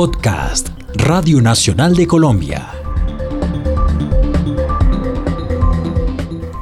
[0.00, 2.70] Podcast Radio Nacional de Colombia.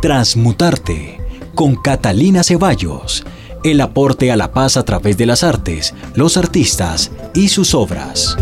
[0.02, 1.20] Transmutarte
[1.54, 3.24] con Catalina Ceballos.
[3.62, 8.36] El aporte a la paz a través de las artes, los artistas y sus obras.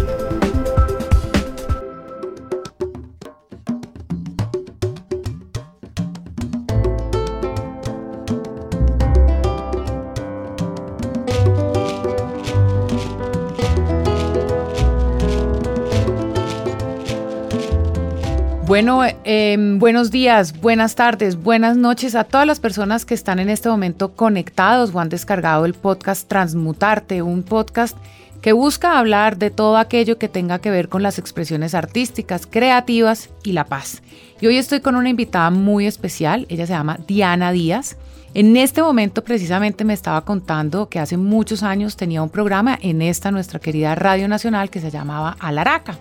[18.76, 23.48] Bueno, em, buenos días, buenas tardes, buenas noches a todas las personas que están en
[23.48, 27.96] este momento conectados o han descargado el podcast Transmutarte, un podcast
[28.42, 33.30] que busca hablar de todo aquello que tenga que ver con las expresiones artísticas, creativas
[33.42, 34.02] y la paz.
[34.42, 37.96] Y hoy estoy con una invitada muy especial, ella se llama Diana Díaz.
[38.34, 43.00] En este momento precisamente me estaba contando que hace muchos años tenía un programa en
[43.00, 45.98] esta nuestra querida Radio Nacional que se llamaba Alaraca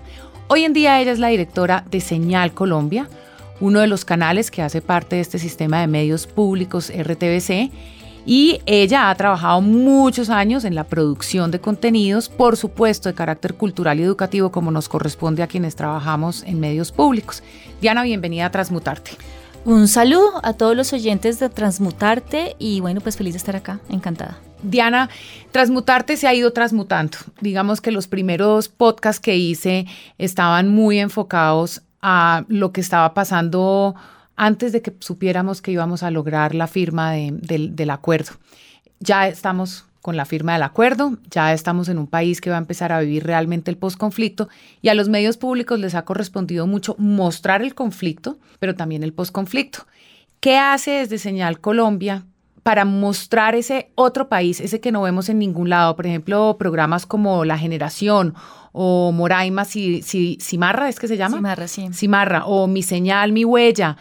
[0.47, 3.09] Hoy en día ella es la directora de Señal Colombia,
[3.59, 7.71] uno de los canales que hace parte de este sistema de medios públicos RTBC.
[8.27, 13.55] Y ella ha trabajado muchos años en la producción de contenidos, por supuesto de carácter
[13.55, 17.41] cultural y educativo, como nos corresponde a quienes trabajamos en medios públicos.
[17.81, 19.11] Diana, bienvenida a Transmutarte.
[19.63, 23.79] Un saludo a todos los oyentes de Transmutarte y bueno, pues feliz de estar acá,
[23.89, 24.39] encantada.
[24.66, 25.09] Diana,
[25.52, 27.17] Transmutarte se ha ido transmutando.
[27.39, 29.85] Digamos que los primeros podcasts que hice
[30.17, 33.95] estaban muy enfocados a lo que estaba pasando
[34.35, 38.33] antes de que supiéramos que íbamos a lograr la firma del acuerdo.
[38.99, 42.59] Ya estamos con la firma del acuerdo, ya estamos en un país que va a
[42.59, 44.50] empezar a vivir realmente el posconflicto
[44.81, 49.13] y a los medios públicos les ha correspondido mucho mostrar el conflicto, pero también el
[49.13, 49.88] posconflicto.
[50.41, 52.25] ¿Qué hace desde Señal Colombia
[52.66, 55.95] para mostrar ese otro país, ese que no vemos en ningún lado.
[55.95, 58.33] Por ejemplo, programas como La Generación
[58.72, 61.38] o Moraima si, si, Simarra, ¿es que se llama?
[61.38, 61.94] Simarra, sí.
[61.94, 63.97] Simarra o Mi Señal, Mi Huella.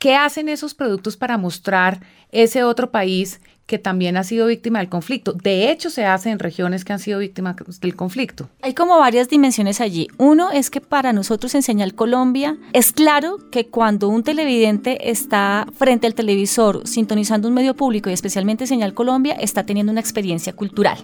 [0.00, 2.00] ¿Qué hacen esos productos para mostrar
[2.32, 3.40] ese otro país
[3.70, 5.32] que también ha sido víctima del conflicto.
[5.32, 8.50] De hecho, se hace en regiones que han sido víctimas del conflicto.
[8.62, 10.08] Hay como varias dimensiones allí.
[10.18, 15.68] Uno es que para nosotros en Señal Colombia es claro que cuando un televidente está
[15.72, 20.52] frente al televisor sintonizando un medio público y especialmente Señal Colombia, está teniendo una experiencia
[20.52, 20.98] cultural.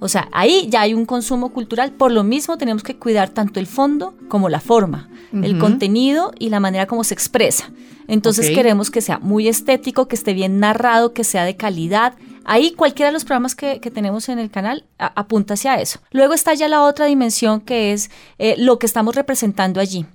[0.00, 3.60] O sea, ahí ya hay un consumo cultural, por lo mismo tenemos que cuidar tanto
[3.60, 7.70] el fondo como la forma, el contenido y la manera como se expresa.
[8.08, 12.14] Entonces queremos que sea muy estético, que esté bien narrado, que sea de calidad.
[12.44, 16.00] Ahí cualquiera de los programas que, tenemos en el canal apunta hacia eso.
[16.10, 20.06] Luego está ya la otra dimensión que es eh, lo que estamos representando allí.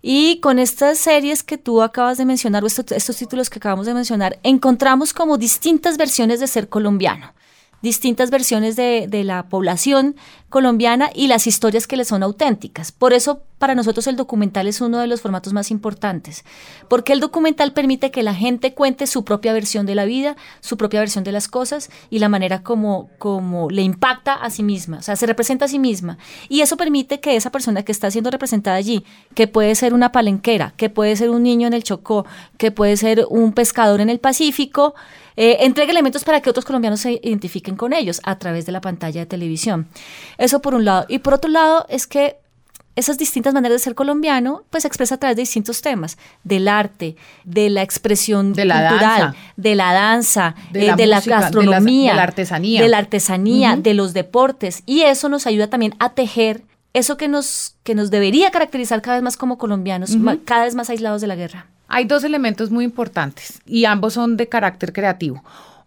[0.00, 3.86] Y con estas series que tú acabas de mencionar, o estos, estos, títulos que acabamos
[3.86, 7.34] de mencionar, encontramos como distintas versiones de ser colombiano
[7.82, 10.16] distintas versiones de, la población
[10.48, 12.92] colombiana y las historias que le son auténticas.
[12.92, 16.44] Por eso para nosotros el documental es uno de los formatos más importantes,
[16.88, 20.76] porque el documental permite que la gente cuente su propia versión de la vida, su
[20.76, 24.98] propia versión de las cosas y la manera como, como le impacta a sí misma,
[24.98, 26.18] o sea, se representa a sí misma.
[26.48, 29.04] Y eso permite que esa persona que está siendo representada allí,
[29.36, 32.26] que puede ser una palenquera, que puede ser un niño en el Chocó,
[32.58, 34.96] que puede ser un pescador en el Pacífico,
[35.36, 38.80] eh, entregue elementos para que otros colombianos se identifiquen con ellos a través de la
[38.80, 39.86] pantalla de televisión.
[40.36, 41.06] Eso por un lado.
[41.08, 42.41] Y por otro lado es que
[42.94, 46.68] esas distintas maneras de ser colombiano, pues se expresa a través de distintos temas, del
[46.68, 52.12] arte, de la expresión de la cultural, danza, de la danza, de, la, eh, gastronomía,
[52.12, 56.10] de, la artesanía, de la artesanía, de los deportes, y eso nos ayuda también a
[56.10, 60.74] tejer eso que nos, que nos debería caracterizar cada vez más como colombianos, cada vez
[60.74, 61.66] más aislados de la guerra.
[61.88, 65.42] Hay dos elementos muy importantes y ambos son de carácter creativo.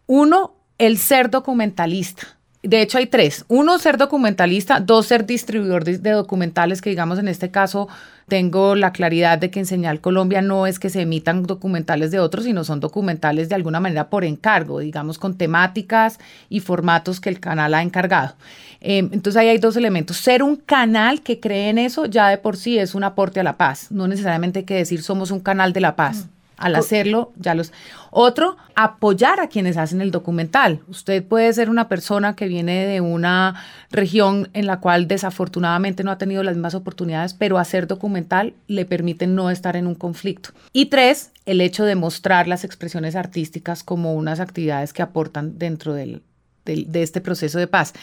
[0.08, 2.38] Uno, el ser documentalista.
[2.66, 3.46] De hecho, hay tres.
[3.48, 4.80] Uno, ser documentalista.
[4.80, 7.88] Dos, ser distribuidor de, documentales, que digamos en este caso
[8.28, 12.20] tengo la claridad de que en Señal Colombia no es que se emitan documentales de
[12.20, 17.30] otros, sino son documentales de alguna manera por encargo, digamos con temáticas y formatos que
[17.30, 18.34] el canal ha encargado.
[18.82, 20.18] Em, entonces ahí hay dos elementos.
[20.18, 23.44] Ser un canal que cree en eso ya de por sí es un aporte a
[23.44, 23.92] la paz.
[23.92, 26.26] No necesariamente hay que decir somos un canal de la paz.
[26.26, 26.35] Mm.
[26.58, 27.74] Al hacerlo, ya los...
[28.12, 30.80] Otro, apoyar a quienes hacen el documental.
[30.88, 33.62] Usted puede ser una persona que viene de una
[33.92, 38.86] región en la cual desafortunadamente no ha tenido las mismas oportunidades, pero hacer documental le
[38.86, 40.52] permite no estar en un conflicto.
[40.72, 45.94] Y tres, el hecho de mostrar las expresiones artísticas como unas actividades que aportan dentro
[45.94, 46.22] del,
[46.64, 47.94] de este proceso de paz.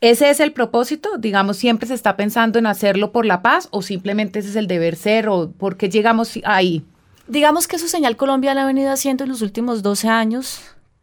[0.00, 1.18] ¿Ese es el propósito?
[1.18, 4.66] Digamos, siempre se está pensando en hacerlo por la paz o simplemente ese es el
[4.66, 6.82] deber ser o por qué llegamos ahí.
[7.30, 10.62] Digamos que eso Señal Colombia lo ha venido haciendo en los últimos 12 años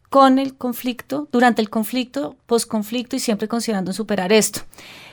[0.10, 4.60] con el conflicto, durante el conflicto, posconflicto y siempre considerando superar esto.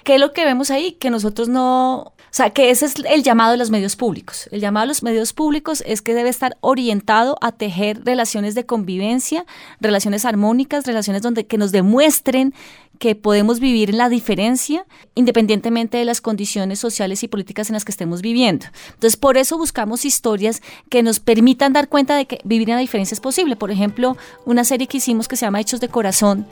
[0.02, 0.93] ¿Qué es lo que vemos ahí?
[0.93, 4.49] Que nosotros no, o sea, que ese es el llamado de los medios públicos.
[4.50, 8.66] El llamado de los medios públicos es que debe estar orientado a tejer relaciones de
[8.66, 9.46] convivencia,
[9.81, 12.55] relaciones armónicas, relaciones donde que nos demuestren
[12.99, 17.85] que podemos vivir en la diferencia independientemente de las condiciones sociales y políticas en las
[17.85, 18.67] que estemos viviendo.
[18.88, 22.81] Entonces, por eso buscamos historias que nos permitan dar cuenta de que vivir en la
[22.81, 23.56] diferencia es posible.
[23.56, 26.46] Por ejemplo, una serie que hicimos que se llama Hechos de Corazón,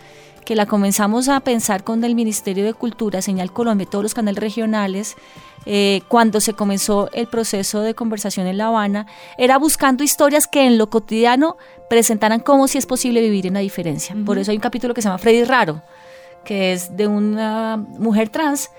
[0.44, 4.41] que la comenzamos a pensar con el Ministerio de Cultura, Señal Colombia, todos los canales
[4.41, 5.17] regionales,
[5.65, 9.06] eh, cuando se comenzó el proceso de conversación en La Habana,
[9.38, 11.56] era buscando historias que en lo cotidiano
[11.88, 14.17] presentaran cómo si es posible vivir en la diferencia.
[14.27, 15.83] Por eso hay un capítulo que se llama Freddy Raro,
[16.44, 18.71] que es de una mujer trans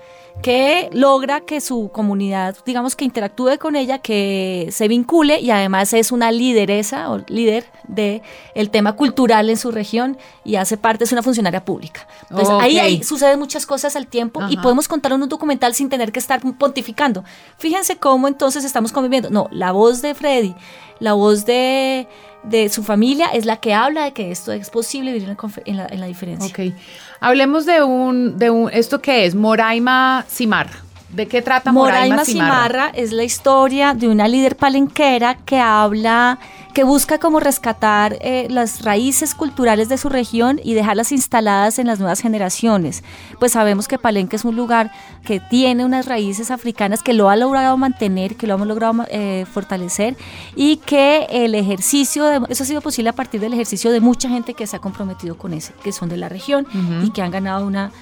[0.42, 5.92] que logra que su comunidad, digamos que interactúe con ella, que se vincule y además
[5.92, 8.22] es una lideresa o líder de
[8.54, 12.06] el tema cultural en su región y hace parte, es una funcionaria pública.
[12.30, 16.18] Entonces ahí, suceden muchas cosas al tiempo y podemos contar un documental sin tener que
[16.18, 17.24] estar pontificando.
[17.58, 19.30] Fíjense cómo entonces estamos conviviendo.
[19.30, 20.54] No, la voz de Freddy,
[20.98, 22.08] la voz de,
[22.44, 25.28] de su familia es la que habla de que esto es posible vivir
[25.64, 26.48] en la, en la, diferencia.
[26.48, 26.74] Ok.
[27.20, 29.34] Hablemos de un, de un, ¿esto qué es?
[29.34, 30.84] Moraima Cimarra.
[31.14, 32.88] ¿De qué trata Moraima, Cimarra?
[32.88, 36.40] es la historia de una líder palenquera que habla,
[36.72, 41.86] que busca como rescatar eh, las raíces culturales de su región y dejarlas instaladas en
[41.86, 43.04] las nuevas generaciones.
[43.38, 44.90] Pues sabemos que Palenque es un lugar
[45.24, 49.46] que tiene unas raíces africanas que lo ha logrado mantener, que lo hemos logrado eh,
[49.52, 50.16] fortalecer
[50.56, 54.28] y que el ejercicio, de, eso ha sido posible a partir del ejercicio de mucha
[54.28, 56.66] gente que se ha comprometido con ese, que son de la región
[57.04, 57.92] y que han ganado una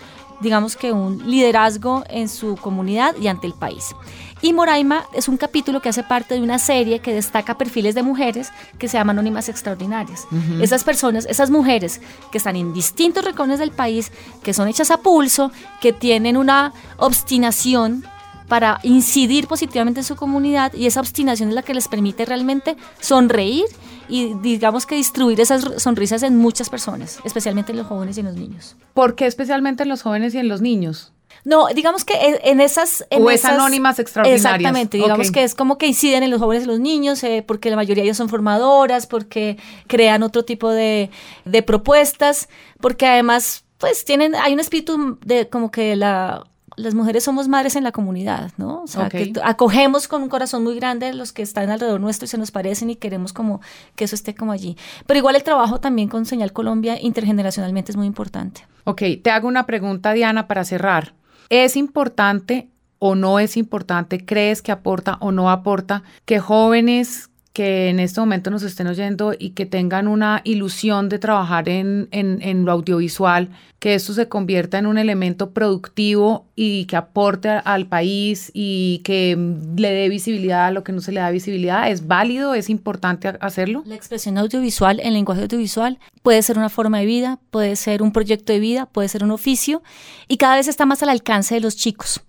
[0.42, 3.94] digamos que un liderazgo en su comunidad y ante el país.
[4.42, 8.02] Y Moraima es un capítulo que hace parte de una serie que destaca perfiles de
[8.02, 10.26] mujeres que se llaman Anónimas Extraordinarias.
[10.60, 12.00] Esas personas, esas mujeres
[12.32, 14.10] que están en distintos rincones del país,
[14.42, 18.04] que son hechas a pulso, que tienen una obstinación
[18.48, 22.76] para incidir positivamente en su comunidad y esa obstinación es la que les permite realmente
[23.00, 23.64] sonreír
[24.12, 28.26] y digamos que distribuir esas sonrisas en muchas personas, especialmente en los jóvenes y en
[28.26, 28.76] los niños.
[28.92, 31.14] ¿Por qué especialmente en los jóvenes y en los niños?
[31.44, 32.12] No, digamos que
[32.44, 33.06] en esas...
[33.08, 34.44] En o es anónimas extraordinarias.
[34.44, 37.70] Exactamente, digamos que es como que inciden en los jóvenes y los niños, eh, porque
[37.70, 39.56] la mayoría de ellos son formadoras, porque
[39.86, 41.08] crean otro tipo de,
[41.46, 42.50] de propuestas,
[42.82, 46.44] porque además pues tienen, hay un espíritu de como que la
[46.76, 48.82] las mujeres somos madres en la comunidad, ¿no?
[48.82, 52.28] O sea, que acogemos con un corazón muy grande los que están alrededor nuestro y
[52.28, 53.60] se nos parecen y queremos como
[53.96, 54.76] que eso esté como allí.
[55.06, 58.66] Pero igual el trabajo también con Señal Colombia intergeneracionalmente es muy importante.
[58.84, 61.14] Ok, te hago una pregunta, Diana, para cerrar.
[61.48, 62.70] ¿Es importante
[63.04, 68.20] o no es importante, crees que aporta o no aporta que jóvenes que en este
[68.20, 73.50] momento nos estén oyendo y que tengan una ilusión de trabajar en, en, lo audiovisual,
[73.78, 79.36] que esto se convierta en un elemento productivo y que aporte al país y que
[79.76, 81.90] le dé visibilidad a lo que no se le da visibilidad.
[81.90, 82.54] ¿Es válido?
[82.54, 83.82] ¿Es importante hacerlo?
[83.84, 88.12] La expresión audiovisual, el lenguaje audiovisual, puede ser una forma de vida, puede ser un
[88.12, 89.82] proyecto de vida, puede ser un oficio
[90.26, 92.22] y cada vez está más al alcance de los chicos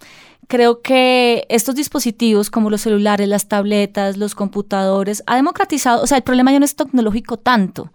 [0.47, 6.17] creo que estos dispositivos como los celulares, las tabletas, los computadores, ha democratizado, o sea,
[6.17, 7.91] el problema ya no es tecnológico tanto.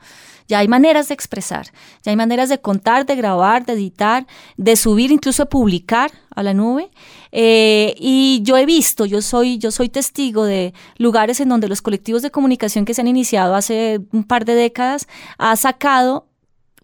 [0.48, 1.66] Ya hay maneras de expresar,
[2.02, 6.42] ya hay maneras de contar, de grabar, de editar, de subir, incluso de publicar a
[6.42, 6.90] la nube.
[7.32, 11.82] Eh, y yo he visto, yo soy, yo soy testigo de lugares en donde los
[11.82, 16.28] colectivos de comunicación que se han iniciado hace un par de décadas ha sacado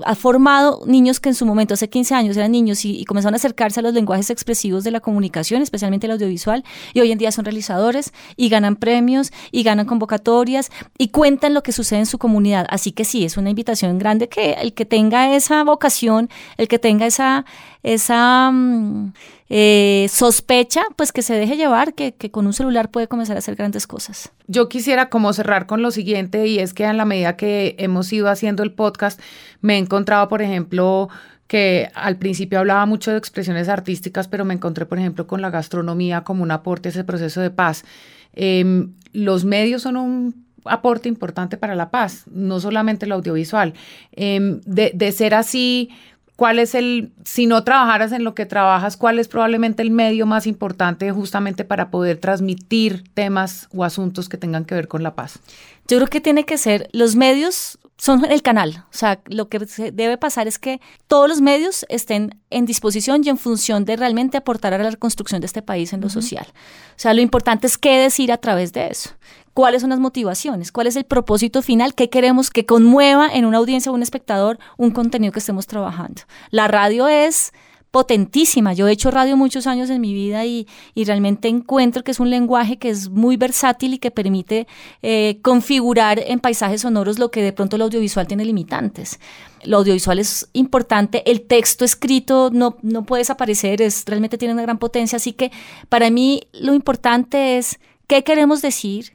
[0.05, 3.37] ha formado niños que en su momento, hace 15 años, eran niños y, comenzaron a
[3.37, 7.31] acercarse a los lenguajes expresivos de la comunicación, especialmente el audiovisual, y hoy en día
[7.31, 12.19] son realizadores y ganan premios y ganan convocatorias y cuentan lo que sucede en su
[12.19, 12.67] comunidad.
[12.71, 16.79] Así que sí, es una invitación grande que el que tenga esa vocación, el que
[16.79, 17.45] tenga esa,
[17.83, 19.13] esa mm,
[19.51, 23.41] eh, sospecha, pues que se deje llevar, que, que, con un celular puede comenzar a
[23.41, 24.33] hacer grandes cosas.
[24.47, 28.11] Yo quisiera como cerrar con lo siguiente y es que en la medida que hemos
[28.13, 29.21] ido haciendo el podcast,
[29.61, 31.11] me he encontrado, por ejemplo,
[31.47, 35.51] que al principio hablaba mucho de expresiones artísticas, pero me encontré, por ejemplo, con la
[35.51, 37.85] gastronomía como un aporte a ese proceso de paz.
[38.33, 43.75] Em, los medios son un aporte importante para la paz, no solamente el audiovisual.
[44.13, 45.91] Em, de ser así,
[46.37, 50.27] ¿Cuál es el, si no trabajaras en lo que trabajas, cuál es probablemente el medio
[50.27, 55.15] más importante justamente para poder transmitir temas o asuntos que tengan que ver con la
[55.15, 55.39] paz?
[55.87, 59.61] Yo creo que tiene que ser, los medios son el canal, o sea, lo que
[59.93, 64.37] debe pasar es que todos los medios estén en disposición y en función de realmente
[64.37, 66.47] aportar a la reconstrucción de este país en lo social.
[66.51, 69.11] O sea, lo importante es qué decir a través de eso
[69.55, 73.59] cuáles son las motivaciones, cuál es el propósito final, qué queremos que conmueva en una
[73.59, 76.23] audiencia o un espectador un contenido que estemos trabajando.
[76.51, 77.53] La radio es
[77.95, 78.73] potentísima.
[78.73, 82.29] Yo he hecho radio muchos años en mi vida y, realmente encuentro que es un
[82.29, 84.67] lenguaje que es muy versátil y que permite
[85.01, 89.21] eh, configurar en paisajes sonoros lo que de pronto el audiovisual tiene limitantes.
[89.63, 94.63] Lo audiovisual es importante, el texto escrito no, no puede desaparecer, es, realmente tiene una
[94.63, 95.53] gran potencia, así que
[95.89, 99.14] para mí lo importante es qué queremos decir,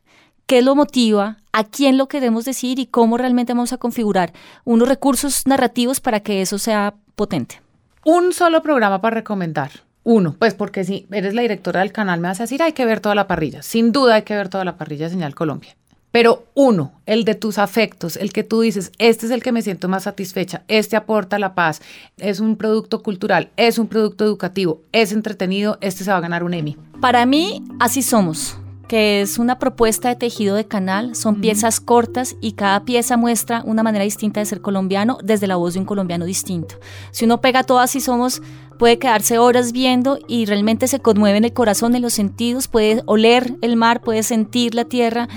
[0.49, 4.89] qué lo motiva, a quién lo queremos decir y cómo realmente vamos a configurar unos
[4.89, 7.61] recursos narrativos para que eso sea potente.
[8.03, 9.69] Un solo programa para recomendar.
[10.03, 12.85] Uno, pues porque si eres la directora del canal me vas a decir hay que
[12.85, 13.61] ver toda la parrilla.
[13.61, 15.77] Sin duda hay que ver toda la parrilla de Señal Colombia.
[16.11, 19.61] Pero uno, el de tus afectos, el que tú dices, este es el que me
[19.61, 21.79] siento más satisfecha, este aporta la paz,
[22.17, 26.43] es un producto cultural, es un producto educativo, es entretenido, este se va a ganar
[26.43, 26.75] un Emmy.
[26.99, 28.57] Para mí, así somos
[28.89, 33.61] que es una propuesta de tejido de canal, son piezas cortas y cada pieza muestra
[33.63, 36.75] una manera distinta de ser colombiano desde la voz de un colombiano distinto.
[37.11, 38.41] Si uno pega todas y somos,
[38.79, 43.03] puede quedarse horas viendo y realmente se conmueve en el corazón, en los sentidos, puede
[43.05, 45.29] oler el mar, puede sentir la tierra,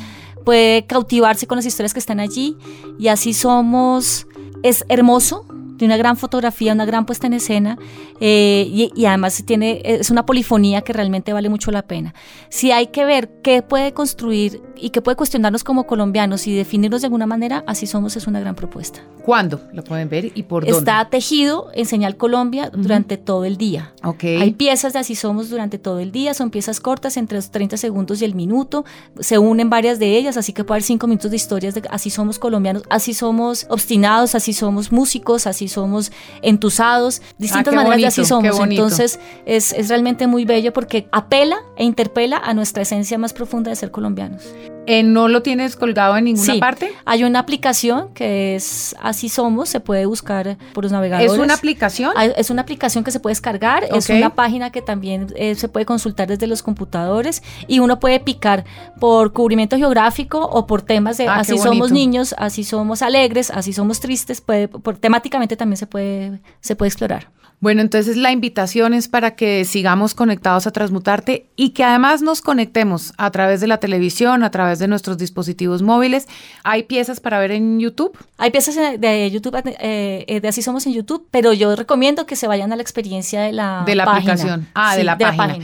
[0.47, 2.56] puede cautivarse con las historias que están allí
[2.99, 4.26] y así somos.
[4.62, 5.44] Es hermoso,
[5.83, 7.77] de una gran fotografía, una gran puesta en escena
[8.21, 12.15] eh, y, además tiene, es una polifonía que realmente vale mucho la pena.
[12.51, 17.01] Si hay que ver qué puede construir y qué puede cuestionarnos como colombianos y definirnos
[17.01, 19.01] de alguna manera, así somos, es una gran propuesta.
[19.25, 20.79] ¿Cuándo lo pueden ver y por dónde?
[20.79, 23.93] Está tejido en Señal Colombia durante todo el día.
[24.05, 24.41] Okay.
[24.41, 27.77] Hay piezas de Así Somos durante todo el día, son piezas cortas entre los 30
[27.77, 28.85] segundos y el minuto,
[29.19, 32.11] se unen varias de ellas, así que puede haber cinco minutos de historias de Así
[32.11, 36.12] Somos colombianos, así somos obstinados, así somos músicos, así somos
[36.43, 38.59] entusados, distintas ah, maneras de Así Somos.
[38.61, 43.71] Entonces es, es realmente muy bello porque apela e interpela a nuestra esencia más profunda
[43.71, 44.43] de ser colombianos.
[44.87, 46.93] Eh, ¿No lo tienes colgado en ninguna parte?
[47.05, 51.33] Hay una aplicación que es Así Somos, se puede buscar por los navegadores.
[51.33, 52.12] ¿Es una aplicación?
[52.37, 55.87] Es una aplicación que se puede descargar, es una página que también eh, se puede
[55.87, 58.65] consultar desde los computadores y uno puede picar
[58.99, 63.73] por cubrimiento geográfico o por temas de ah, así somos niños, así somos alegres, así
[63.73, 67.29] somos tristes, puede, por, temáticamente también se puede, se puede explorar.
[67.62, 72.40] Bueno, entonces la invitación es para que sigamos conectados a Transmutarte y que además nos
[72.40, 76.26] conectemos a través de la televisión, a través de nuestros dispositivos móviles.
[76.64, 78.19] ¿Hay piezas para ver en YouTube?
[78.37, 82.35] Hay piezas de YouTube, eh, eh, de Así Somos en YouTube, pero yo recomiendo que
[82.35, 84.66] se vayan a la experiencia de la De la aplicación.
[84.75, 85.59] Ah, de, la, página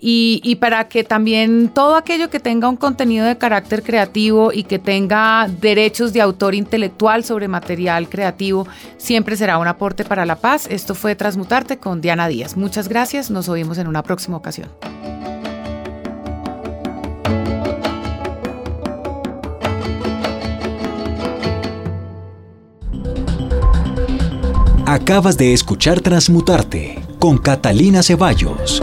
[0.00, 4.78] y, para que también todo aquello que tenga un contenido de carácter creativo y que
[4.78, 10.66] tenga derechos de autor intelectual sobre material creativo, siempre será un aporte para la paz.
[10.70, 12.56] Esto fue Transmutarte con Diana Díaz.
[12.56, 14.68] Muchas gracias, nos oímos en una próxima ocasión.
[24.86, 28.82] Acabas de escuchar Transmutarte con Catalina Ceballos